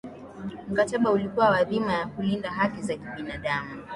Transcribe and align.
mkataba 0.69 1.11
ulikuwa 1.11 1.49
na 1.51 1.63
dhima 1.63 1.93
ya 1.93 2.07
kulinda 2.07 2.51
haki 2.51 2.81
za 2.81 2.97
binadamu 2.97 3.83